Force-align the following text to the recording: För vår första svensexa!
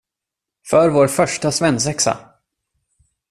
För 0.69 0.89
vår 0.89 1.07
första 1.07 1.51
svensexa! 1.51 2.17